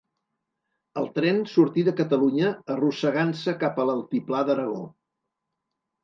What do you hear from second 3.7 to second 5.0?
a l'altiplà d'Aragó